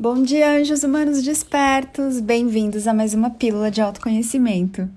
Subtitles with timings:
[0.00, 2.20] Bom dia, anjos humanos despertos!
[2.20, 4.88] Bem-vindos a mais uma pílula de autoconhecimento.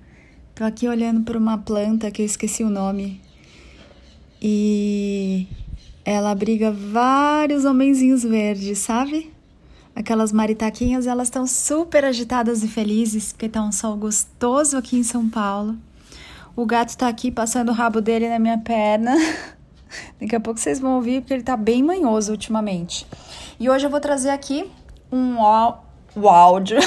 [0.55, 3.19] Tô aqui olhando para uma planta que eu esqueci o nome
[4.41, 5.45] e
[6.05, 9.29] ela abriga vários homenzinhos verdes, sabe?
[9.93, 15.03] Aquelas maritaquinhas, elas estão super agitadas e felizes porque tá um sol gostoso aqui em
[15.03, 15.75] São Paulo.
[16.55, 19.13] O gato tá aqui passando o rabo dele na minha perna.
[20.17, 23.05] Daqui a pouco vocês vão ouvir porque ele tá bem manhoso ultimamente.
[23.59, 24.65] E hoje eu vou trazer aqui
[25.13, 25.37] um,
[26.15, 26.79] um áudio,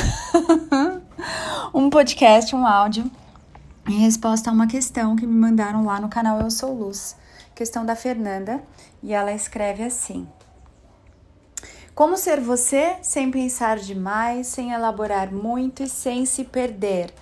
[1.73, 3.09] um podcast, um áudio,
[3.89, 7.17] em resposta a uma questão que me mandaram lá no canal Eu Sou Luz,
[7.55, 8.61] questão da Fernanda,
[9.01, 10.27] e ela escreve assim:
[11.95, 17.15] Como ser você sem pensar demais, sem elaborar muito e sem se perder?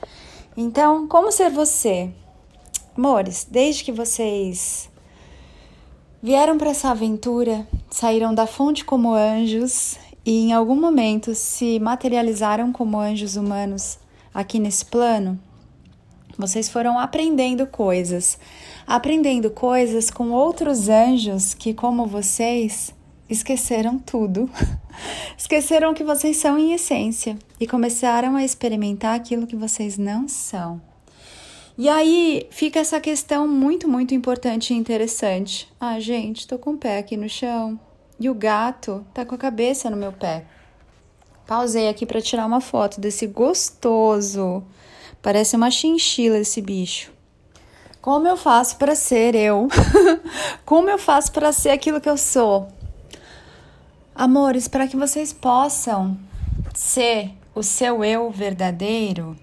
[0.56, 2.10] Então, como ser você?
[2.96, 4.88] Amores, desde que vocês
[6.22, 12.72] vieram para essa aventura, saíram da fonte como anjos e em algum momento se materializaram
[12.72, 13.98] como anjos humanos
[14.32, 15.38] aqui nesse plano,
[16.36, 18.38] vocês foram aprendendo coisas,
[18.86, 22.92] aprendendo coisas com outros anjos que, como vocês,
[23.28, 24.50] esqueceram tudo.
[25.38, 30.80] esqueceram que vocês são em essência e começaram a experimentar aquilo que vocês não são.
[31.78, 35.68] E aí fica essa questão muito, muito importante e interessante.
[35.80, 37.78] Ah, gente, tô com o pé aqui no chão,
[38.18, 40.44] e o gato tá com a cabeça no meu pé.
[41.46, 44.64] Pausei aqui para tirar uma foto desse gostoso.
[45.20, 47.12] Parece uma chinchila esse bicho.
[48.00, 49.68] Como eu faço para ser eu?
[50.64, 52.68] Como eu faço para ser aquilo que eu sou?
[54.14, 56.18] Amores, para que vocês possam
[56.74, 59.36] ser o seu eu verdadeiro,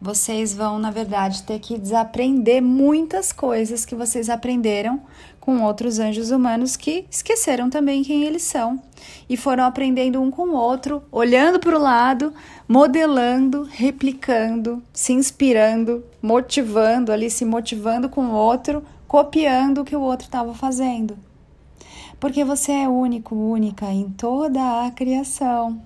[0.00, 5.02] vocês vão, na verdade, ter que desaprender muitas coisas que vocês aprenderam
[5.50, 8.80] com outros anjos humanos que esqueceram também quem eles são
[9.28, 12.32] e foram aprendendo um com o outro, olhando para o lado,
[12.68, 20.00] modelando, replicando, se inspirando, motivando ali, se motivando com o outro, copiando o que o
[20.00, 21.18] outro estava fazendo.
[22.20, 25.82] Porque você é único, única em toda a criação.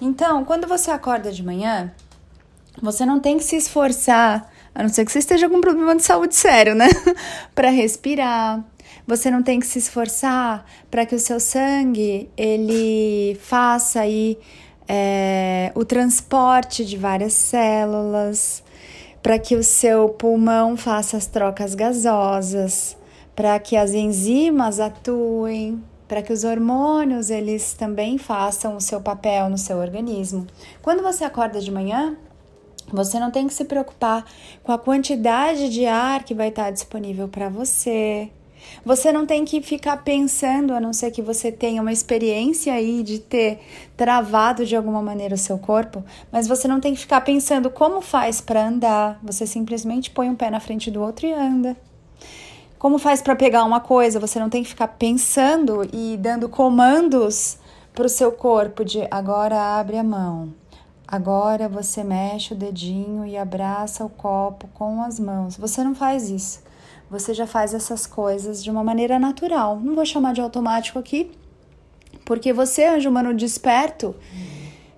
[0.00, 1.92] Então, quando você acorda de manhã,
[2.82, 5.96] você não tem que se esforçar, a não ser que você esteja com um problema
[5.96, 6.86] de saúde sério, né?
[7.54, 8.62] para respirar.
[9.06, 14.38] Você não tem que se esforçar para que o seu sangue ele faça aí
[14.86, 18.62] é, o transporte de várias células,
[19.22, 22.98] para que o seu pulmão faça as trocas gasosas,
[23.34, 29.48] para que as enzimas atuem, para que os hormônios eles também façam o seu papel
[29.48, 30.46] no seu organismo.
[30.82, 32.14] Quando você acorda de manhã,
[32.92, 34.24] você não tem que se preocupar
[34.62, 38.30] com a quantidade de ar que vai estar disponível para você.
[38.84, 43.02] Você não tem que ficar pensando, a não ser que você tenha uma experiência aí
[43.02, 43.60] de ter
[43.96, 48.00] travado de alguma maneira o seu corpo, mas você não tem que ficar pensando como
[48.00, 49.18] faz para andar.
[49.22, 51.76] Você simplesmente põe um pé na frente do outro e anda.
[52.78, 54.20] Como faz para pegar uma coisa?
[54.20, 57.58] Você não tem que ficar pensando e dando comandos
[57.94, 60.52] para o seu corpo de agora abre a mão,
[61.08, 65.56] Agora você mexe o dedinho e abraça o copo com as mãos.
[65.56, 66.60] Você não faz isso.
[67.08, 69.78] Você já faz essas coisas de uma maneira natural.
[69.78, 71.30] Não vou chamar de automático aqui,
[72.24, 74.16] porque você, anjo humano desperto,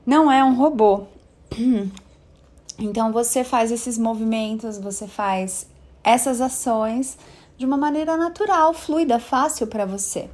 [0.07, 1.07] não é um robô.
[2.81, 5.67] Então você faz esses movimentos, você faz
[6.05, 7.19] essas ações
[7.57, 10.31] de uma maneira natural, fluida, fácil para você.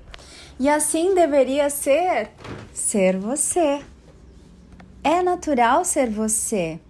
[0.60, 2.30] E assim deveria ser
[2.70, 3.80] ser você.
[5.06, 6.80] É natural ser você.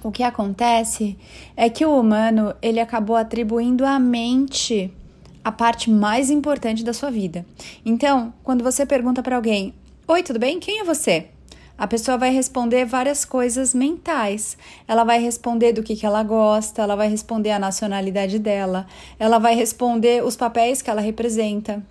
[0.00, 1.18] O que acontece
[1.56, 4.94] é que o humano ele acabou atribuindo à mente
[5.42, 7.44] a parte mais importante da sua vida.
[7.84, 9.74] Então, quando você pergunta para alguém:
[10.06, 10.60] "Oi, tudo bem?
[10.60, 11.30] Quem é você?"
[11.76, 14.56] A pessoa vai responder várias coisas mentais.
[14.86, 18.86] Ela vai responder do que, que ela gosta, ela vai responder a nacionalidade dela,
[19.18, 21.82] ela vai responder os papéis que ela representa,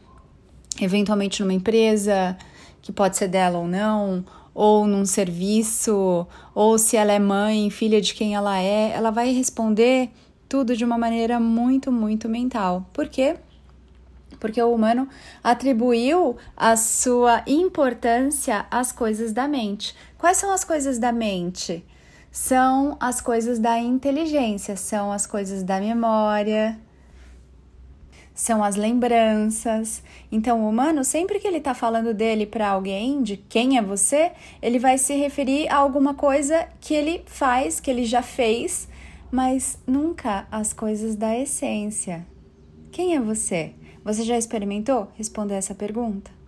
[0.79, 2.37] eventualmente numa empresa,
[2.81, 7.99] que pode ser dela ou não, ou num serviço, ou se ela é mãe, filha
[7.99, 10.11] de quem ela é, ela vai responder
[10.47, 12.85] tudo de uma maneira muito, muito mental.
[12.93, 13.37] Por quê?
[14.39, 15.07] Porque o humano
[15.43, 19.95] atribuiu a sua importância às coisas da mente.
[20.17, 21.83] Quais são as coisas da mente?
[22.31, 26.79] São as coisas da inteligência, são as coisas da memória,
[28.33, 30.03] são as lembranças.
[30.31, 34.31] Então, o humano, sempre que ele está falando dele para alguém, de quem é você,
[34.61, 38.87] ele vai se referir a alguma coisa que ele faz, que ele já fez,
[39.31, 42.25] mas nunca as coisas da essência.
[42.91, 43.73] Quem é você?
[44.03, 46.42] Você já experimentou responder essa pergunta?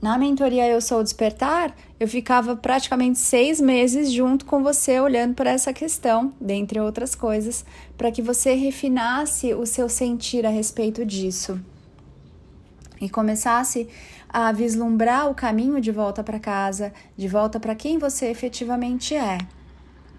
[0.00, 5.50] Na mentoria Eu Sou Despertar, eu ficava praticamente seis meses junto com você, olhando para
[5.50, 7.64] essa questão, dentre outras coisas,
[7.96, 11.58] para que você refinasse o seu sentir a respeito disso
[13.00, 13.88] e começasse
[14.28, 19.38] a vislumbrar o caminho de volta para casa, de volta para quem você efetivamente é.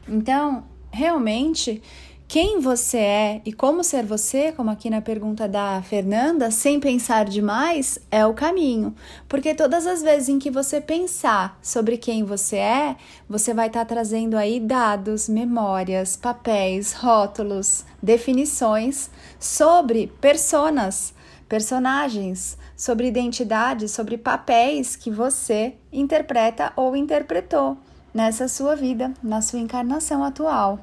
[0.07, 1.81] Então, realmente,
[2.27, 7.23] quem você é e como ser você, como aqui na pergunta da Fernanda, sem pensar
[7.23, 8.93] demais, é o caminho.
[9.29, 12.97] Porque todas as vezes em que você pensar sobre quem você é,
[13.29, 19.09] você vai estar tá trazendo aí dados, memórias, papéis, rótulos, definições
[19.39, 21.13] sobre personas,
[21.47, 27.77] personagens, sobre identidades, sobre papéis que você interpreta ou interpretou
[28.13, 30.77] nessa sua vida, na sua encarnação atual.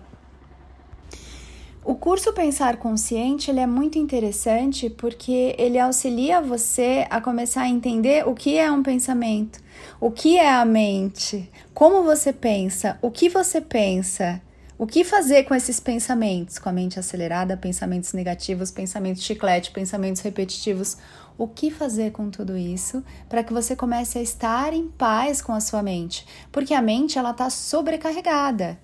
[1.87, 7.69] O curso Pensar Consciente ele é muito interessante porque ele auxilia você a começar a
[7.69, 9.61] entender o que é um pensamento,
[10.01, 14.41] o que é a mente, como você pensa, o que você pensa,
[14.79, 20.23] o que fazer com esses pensamentos, com a mente acelerada, pensamentos negativos, pensamentos chiclete, pensamentos
[20.23, 20.97] repetitivos,
[21.37, 25.53] o que fazer com tudo isso para que você comece a estar em paz com
[25.53, 28.84] a sua mente, porque a mente ela está sobrecarregada.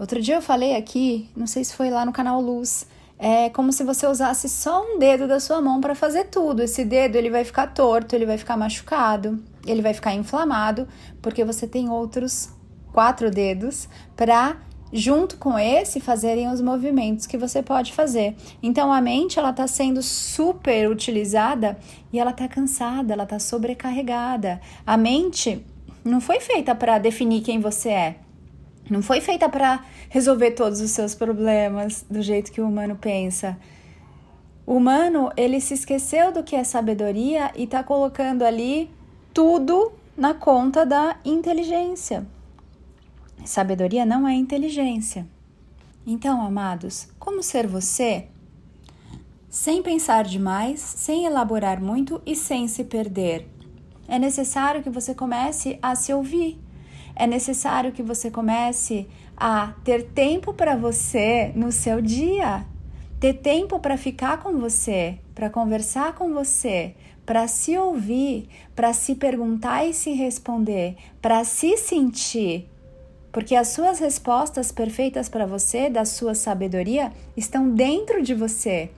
[0.00, 2.86] Outro dia eu falei aqui, não sei se foi lá no canal Luz,
[3.18, 6.62] é como se você usasse só um dedo da sua mão para fazer tudo.
[6.62, 10.88] Esse dedo ele vai ficar torto, ele vai ficar machucado, ele vai ficar inflamado,
[11.20, 12.48] porque você tem outros
[12.94, 14.56] quatro dedos para
[14.90, 18.34] junto com esse fazerem os movimentos que você pode fazer.
[18.62, 21.78] Então a mente ela está sendo super utilizada
[22.10, 24.62] e ela está cansada, ela está sobrecarregada.
[24.86, 25.62] A mente
[26.02, 28.16] não foi feita para definir quem você é.
[28.90, 33.56] Não foi feita para resolver todos os seus problemas do jeito que o humano pensa.
[34.66, 38.90] O humano, ele se esqueceu do que é sabedoria e está colocando ali
[39.32, 42.26] tudo na conta da inteligência.
[43.44, 45.24] Sabedoria não é inteligência.
[46.04, 48.26] Então, amados, como ser você?
[49.48, 53.48] Sem pensar demais, sem elaborar muito e sem se perder.
[54.08, 56.58] É necessário que você comece a se ouvir
[57.20, 59.06] é necessário que você comece
[59.36, 62.64] a ter tempo para você no seu dia,
[63.20, 66.94] ter tempo para ficar com você, para conversar com você,
[67.26, 72.66] para se ouvir, para se perguntar e se responder, para se sentir.
[73.30, 78.90] Porque as suas respostas perfeitas para você, da sua sabedoria, estão dentro de você.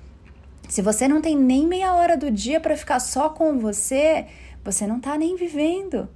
[0.69, 4.27] Se você não tem nem meia hora do dia para ficar só com você,
[4.65, 6.09] você não está nem vivendo.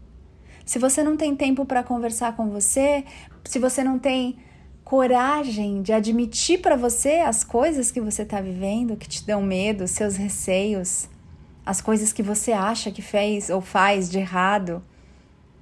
[0.66, 3.04] Se você não tem tempo para conversar com você,
[3.44, 4.36] se você não tem
[4.84, 9.86] coragem de admitir para você as coisas que você está vivendo, que te dão medo,
[9.86, 11.08] seus receios,
[11.64, 14.82] as coisas que você acha que fez ou faz de errado,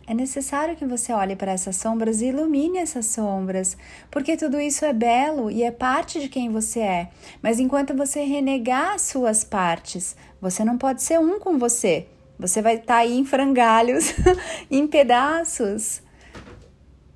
[0.07, 3.77] é necessário que você olhe para essas sombras e ilumine essas sombras,
[4.11, 7.11] porque tudo isso é belo e é parte de quem você é.
[7.43, 12.07] Mas enquanto você renegar as suas partes, você não pode ser um com você.
[12.39, 14.13] Você vai estar tá aí em frangalhos,
[14.71, 16.03] em pedaços,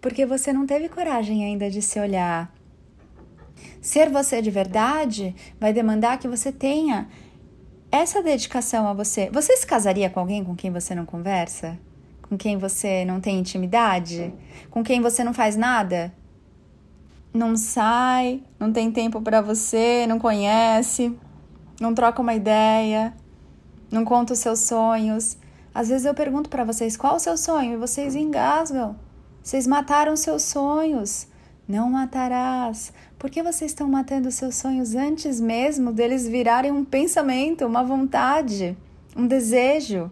[0.00, 2.52] porque você não teve coragem ainda de se olhar.
[3.80, 7.08] Ser você de verdade vai demandar que você tenha
[7.90, 9.30] essa dedicação a você.
[9.32, 11.78] Você se casaria com alguém com quem você não conversa?
[12.22, 14.32] Com quem você não tem intimidade?
[14.70, 16.12] Com quem você não faz nada?
[17.32, 21.16] Não sai, não tem tempo para você, não conhece,
[21.80, 23.14] não troca uma ideia,
[23.90, 25.36] não conta os seus sonhos.
[25.74, 28.96] Às vezes eu pergunto para vocês qual o seu sonho e vocês engasgam.
[29.42, 31.26] Vocês mataram seus sonhos.
[31.66, 32.92] Não matarás.
[33.18, 38.76] Por que vocês estão matando seus sonhos antes mesmo deles virarem um pensamento, uma vontade,
[39.16, 40.10] um desejo?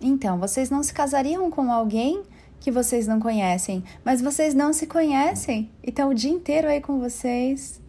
[0.00, 2.22] Então, vocês não se casariam com alguém
[2.60, 6.80] que vocês não conhecem, mas vocês não se conhecem e estão o dia inteiro aí
[6.80, 7.80] com vocês.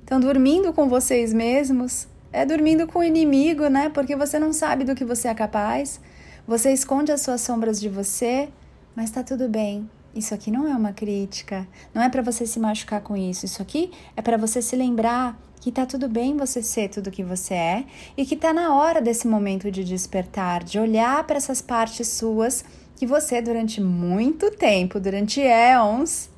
[0.00, 3.88] Estão dormindo com vocês mesmos, é dormindo com o inimigo, né?
[3.88, 5.98] Porque você não sabe do que você é capaz,
[6.46, 8.50] você esconde as suas sombras de você,
[8.94, 9.88] mas tá tudo bem.
[10.14, 13.46] Isso aqui não é uma crítica, não é para você se machucar com isso.
[13.46, 17.24] Isso aqui é para você se lembrar que tá tudo bem você ser tudo que
[17.24, 17.84] você é
[18.18, 22.66] e que tá na hora desse momento de despertar, de olhar para essas partes suas
[22.96, 26.28] que você durante muito tempo, durante éons,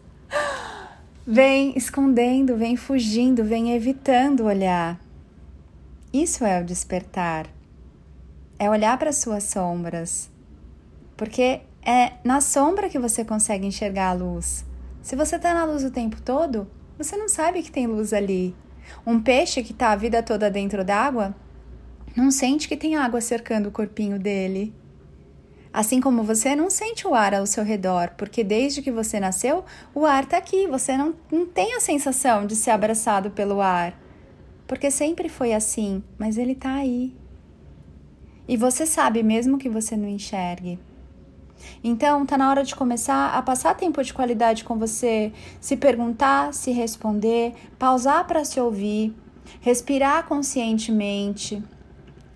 [1.26, 5.07] vem escondendo, vem fugindo, vem evitando olhar.
[6.12, 7.46] Isso é o despertar.
[8.58, 10.30] É olhar para suas sombras.
[11.16, 14.64] Porque é na sombra que você consegue enxergar a luz.
[15.02, 18.56] Se você está na luz o tempo todo, você não sabe que tem luz ali.
[19.06, 21.34] Um peixe que está a vida toda dentro d'água,
[22.16, 24.74] não sente que tem água cercando o corpinho dele.
[25.70, 29.62] Assim como você não sente o ar ao seu redor, porque desde que você nasceu,
[29.94, 34.07] o ar está aqui, você não, não tem a sensação de ser abraçado pelo ar.
[34.68, 37.16] Porque sempre foi assim, mas ele está aí.
[38.46, 40.78] E você sabe, mesmo que você não enxergue.
[41.82, 46.52] Então, tá na hora de começar a passar tempo de qualidade com você, se perguntar,
[46.52, 49.16] se responder, pausar para se ouvir,
[49.60, 51.62] respirar conscientemente,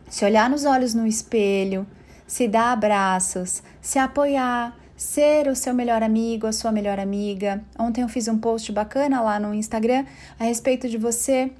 [0.08, 1.86] se olhar nos olhos no espelho,
[2.26, 7.62] se dar abraços, se apoiar, ser o seu melhor amigo, a sua melhor amiga.
[7.78, 10.06] Ontem eu fiz um post bacana lá no Instagram
[10.38, 11.52] a respeito de você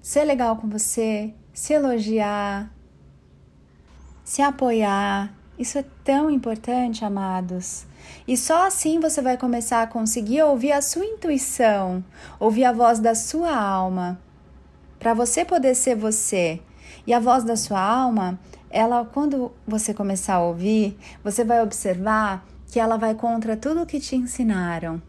[0.00, 2.70] ser legal com você, se elogiar,
[4.24, 5.34] se apoiar.
[5.58, 7.86] Isso é tão importante, amados.
[8.26, 12.02] E só assim você vai começar a conseguir ouvir a sua intuição,
[12.38, 14.18] ouvir a voz da sua alma,
[14.98, 16.60] para você poder ser você.
[17.06, 18.38] E a voz da sua alma
[18.70, 23.86] ela quando você começar a ouvir, você vai observar que ela vai contra tudo o
[23.86, 25.02] que te ensinaram.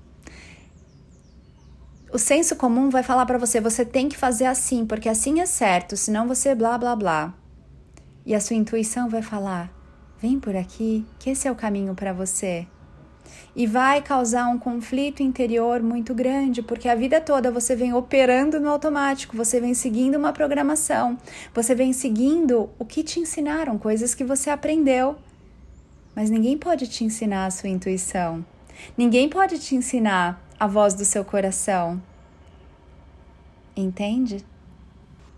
[2.13, 5.45] O senso comum vai falar para você, você tem que fazer assim, porque assim é
[5.45, 7.33] certo, senão você blá blá blá.
[8.25, 9.71] E a sua intuição vai falar:
[10.21, 12.67] vem por aqui, que esse é o caminho para você
[13.55, 18.59] e vai causar um conflito interior muito grande, porque a vida toda você vem operando
[18.59, 21.17] no automático, você vem seguindo uma programação,
[21.53, 25.15] você vem seguindo o que te ensinaram, coisas que você aprendeu.
[26.15, 28.45] Mas ninguém pode te ensinar a sua intuição.
[28.97, 31.99] Ninguém pode te ensinar a voz do seu coração.
[33.75, 34.45] Entende?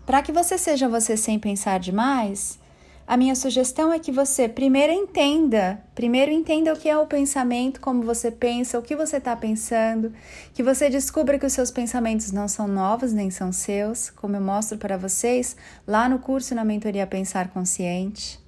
[0.04, 2.58] Para que você seja você sem pensar demais,
[3.06, 7.80] a minha sugestão é que você primeiro entenda, primeiro entenda o que é o pensamento,
[7.80, 10.12] como você pensa, o que você está pensando,
[10.52, 14.42] que você descubra que os seus pensamentos não são novos nem são seus, como eu
[14.42, 18.38] mostro para vocês lá no curso na mentoria Pensar Consciente.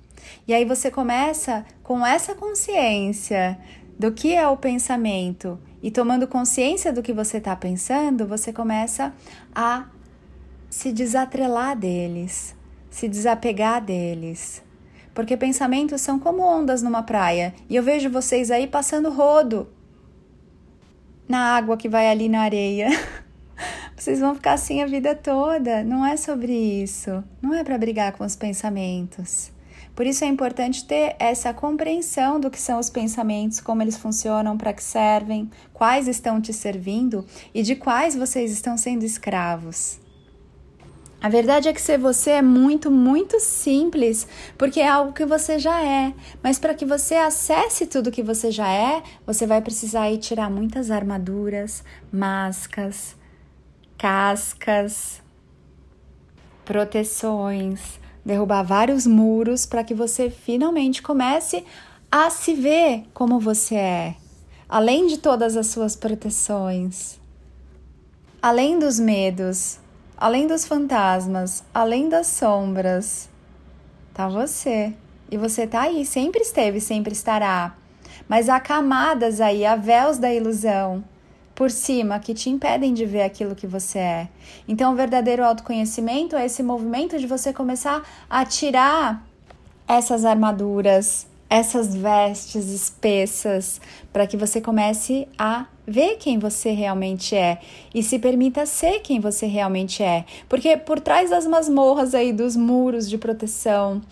[0.47, 3.59] E aí você começa com essa consciência
[3.99, 9.15] do que é o pensamento e tomando consciência do que você está pensando, você começa
[9.55, 9.87] a
[10.69, 12.57] se desatrelar deles,
[12.91, 14.65] se desapegar deles.
[15.15, 19.69] Porque pensamentos são como ondas numa praia e eu vejo vocês aí passando rodo
[21.29, 22.89] na água que vai ali na areia.
[23.97, 25.85] Vocês vão ficar assim a vida toda.
[25.85, 27.23] Não é sobre isso.
[27.41, 29.53] Não é para brigar com os pensamentos.
[29.97, 34.59] Por isso é importante ter essa compreensão do que são os pensamentos, como eles funcionam,
[34.59, 37.25] para que servem, quais estão te servindo
[37.55, 39.99] e de quais vocês estão sendo escravos.
[41.19, 45.59] A verdade é que ser você é muito, muito simples, porque é algo que você
[45.59, 46.13] já é.
[46.43, 50.51] Mas para que você acesse tudo que você já é, você vai precisar ir tirar
[50.51, 53.17] muitas armaduras, máscaras,
[53.97, 55.23] cascas,
[56.67, 61.65] proteções, derrubar vários muros para que você finalmente comece
[62.13, 64.15] a se ver como você é,
[64.69, 67.19] além de todas as suas proteções,
[68.43, 69.79] além dos medos
[70.19, 73.29] Além dos fantasmas, além das sombras,
[74.15, 74.95] tá você.
[75.31, 77.75] E você tá aí, sempre esteve, sempre estará.
[78.27, 81.05] Mas há camadas aí, há véus da ilusão
[81.57, 84.29] por cima que te impedem de ver aquilo que você é.
[84.69, 89.27] Então, o verdadeiro autoconhecimento é esse movimento de você começar a tirar
[89.89, 93.81] essas armaduras, essas vestes espessas,
[94.13, 97.61] para que você comece a ver quem você realmente é
[97.95, 100.27] e se permita ser quem você realmente é.
[100.51, 104.03] Porque por trás das masmorras aí, dos muros de proteção,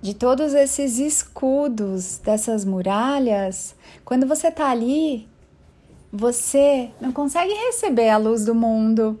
[0.00, 5.28] de todos esses escudos, dessas muralhas, quando você tá ali,
[6.12, 9.18] você não consegue receber a luz do mundo.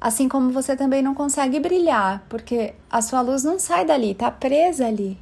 [0.00, 4.28] Assim como você também não consegue brilhar, porque a sua luz não sai dali, tá
[4.28, 5.16] presa ali.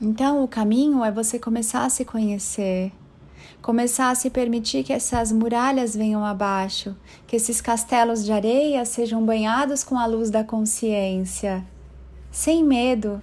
[0.00, 2.90] Então, o caminho é você começar a se conhecer,
[3.60, 9.22] começar a se permitir que essas muralhas venham abaixo, que esses castelos de areia sejam
[9.24, 11.64] banhados com a luz da consciência,
[12.30, 13.22] sem medo,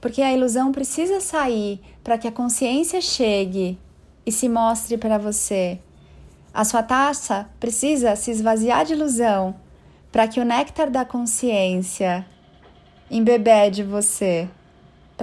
[0.00, 3.78] porque a ilusão precisa sair para que a consciência chegue
[4.24, 5.78] e se mostre para você.
[6.52, 9.54] A sua taça precisa se esvaziar de ilusão
[10.10, 12.26] para que o néctar da consciência
[13.10, 14.48] embebede você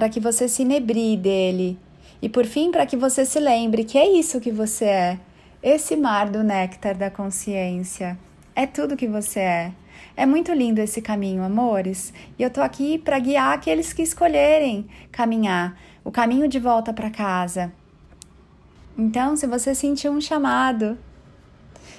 [0.00, 1.78] para que você se inebrie dele.
[2.22, 5.18] E por fim, para que você se lembre que é isso que você é.
[5.62, 8.18] Esse mar do néctar da consciência.
[8.54, 9.72] É tudo que você é.
[10.16, 14.86] É muito lindo esse caminho, amores, e eu tô aqui para guiar aqueles que escolherem
[15.12, 17.70] caminhar o caminho de volta para casa.
[19.00, 20.98] Então, se você sentiu um chamado,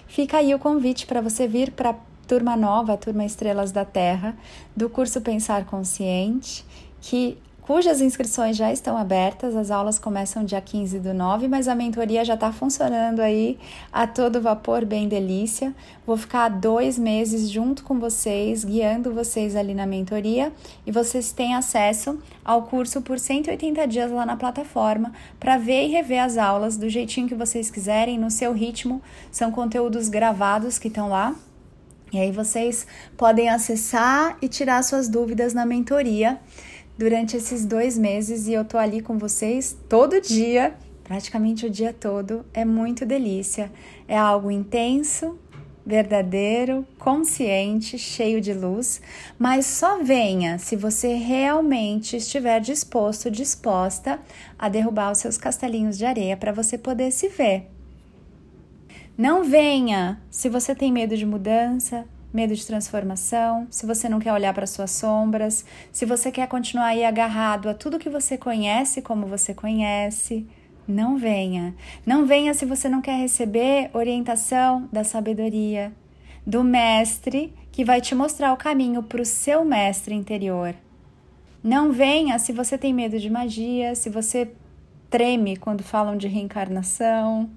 [0.06, 1.96] fica aí o convite para você vir para
[2.28, 4.38] turma nova, a turma Estrelas da Terra,
[4.76, 6.64] do curso Pensar Consciente,
[7.02, 9.56] que cujas inscrições já estão abertas.
[9.56, 13.58] As aulas começam dia 15 do 9, mas a mentoria já está funcionando aí
[13.92, 15.74] a todo vapor, bem delícia.
[16.06, 20.52] Vou ficar dois meses junto com vocês, guiando vocês ali na mentoria
[20.86, 25.92] e vocês têm acesso ao curso por 180 dias lá na plataforma para ver e
[25.92, 29.02] rever as aulas do jeitinho que vocês quiserem, no seu ritmo.
[29.32, 31.36] São conteúdos gravados que estão lá.
[32.12, 36.38] E aí vocês podem acessar e tirar suas dúvidas na mentoria
[37.02, 41.92] durante esses dois meses e eu tô ali com vocês todo dia, praticamente o dia
[41.92, 42.46] todo.
[42.54, 43.72] É muito delícia.
[44.08, 45.36] É algo intenso,
[45.84, 49.02] verdadeiro, consciente, cheio de luz,
[49.40, 54.20] mas só venha se você realmente estiver disposto, disposta
[54.60, 57.68] a derrubar os seus castelinhos de areia para você poder se ver.
[59.18, 64.34] Não venha se você tem medo de mudança, medo de transformação, se você não quer
[64.34, 69.02] olhar para suas sombras, se você quer continuar aí agarrado a tudo que você conhece
[69.02, 70.48] como você conhece,
[70.88, 71.76] não venha.
[72.06, 75.92] Não venha se você não quer receber orientação da sabedoria,
[76.46, 80.76] do mestre que vai te mostrar o caminho para o seu mestre interior.
[81.64, 84.52] Não venha se você tem medo de magia, se você
[85.10, 87.50] treme quando falam de reencarnação,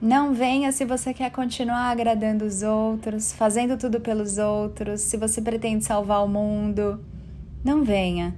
[0.00, 5.42] não venha se você quer continuar agradando os outros, fazendo tudo pelos outros, se você
[5.42, 7.04] pretende salvar o mundo.
[7.62, 8.34] Não venha.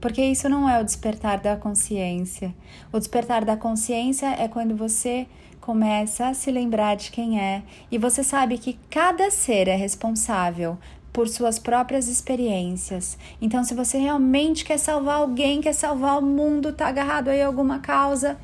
[0.00, 2.54] Porque isso não é o despertar da consciência.
[2.92, 5.26] O despertar da consciência é quando você
[5.62, 10.78] começa a se lembrar de quem é e você sabe que cada ser é responsável
[11.12, 13.16] por suas próprias experiências.
[13.40, 17.46] Então, se você realmente quer salvar alguém, quer salvar o mundo, tá agarrado aí a
[17.46, 18.36] alguma causa,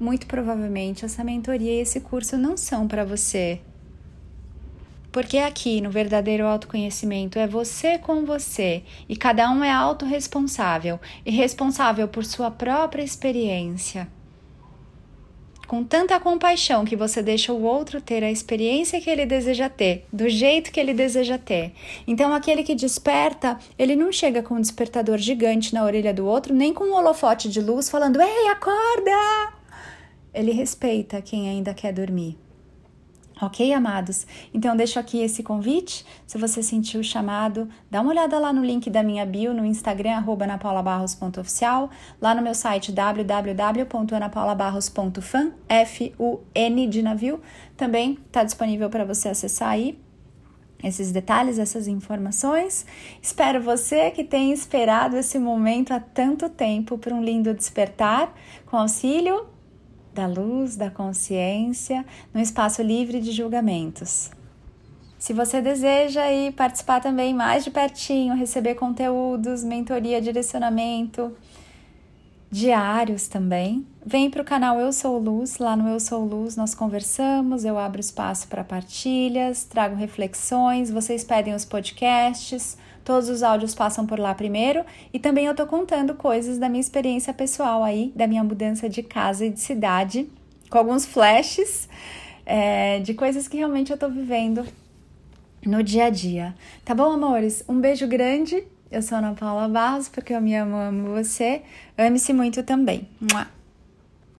[0.00, 3.60] muito provavelmente essa mentoria e esse curso não são para você.
[5.12, 11.30] Porque aqui no verdadeiro autoconhecimento é você com você e cada um é autorresponsável e
[11.30, 14.08] responsável por sua própria experiência.
[15.66, 20.04] Com tanta compaixão que você deixa o outro ter a experiência que ele deseja ter,
[20.12, 21.72] do jeito que ele deseja ter.
[22.08, 26.52] Então, aquele que desperta, ele não chega com um despertador gigante na orelha do outro,
[26.52, 29.59] nem com um holofote de luz falando: Ei, acorda!
[30.32, 32.38] Ele respeita quem ainda quer dormir.
[33.42, 34.26] Ok, amados?
[34.52, 36.04] Então, deixo aqui esse convite.
[36.26, 39.64] Se você sentiu o chamado, dá uma olhada lá no link da minha bio no
[39.64, 41.88] Instagram, arroba anapaulabarros.oficial,
[42.20, 47.40] lá no meu site www.anapaulabarros.fan, F-U-N de navio,
[47.78, 49.98] também está disponível para você acessar aí
[50.84, 52.84] esses detalhes, essas informações.
[53.22, 58.34] Espero você que tenha esperado esse momento há tanto tempo para um lindo despertar,
[58.66, 59.46] com auxílio
[60.20, 62.04] da luz, da consciência,
[62.34, 64.30] num espaço livre de julgamentos.
[65.18, 71.32] Se você deseja aí participar também mais de pertinho, receber conteúdos, mentoria, direcionamento
[72.50, 75.58] diários também, vem para o canal Eu Sou Luz.
[75.58, 81.22] Lá no Eu Sou Luz nós conversamos, eu abro espaço para partilhas, trago reflexões, vocês
[81.22, 86.14] pedem os podcasts Todos os áudios passam por lá primeiro e também eu tô contando
[86.14, 90.30] coisas da minha experiência pessoal aí, da minha mudança de casa e de cidade,
[90.68, 91.88] com alguns flashes
[92.44, 94.66] é, de coisas que realmente eu tô vivendo
[95.64, 96.54] no dia a dia.
[96.84, 97.64] Tá bom, amores?
[97.68, 98.62] Um beijo grande.
[98.90, 101.62] Eu sou Ana Paula Barros, porque eu me amo, amo você.
[101.96, 103.08] Ame-se muito também.
[103.20, 103.59] Mua.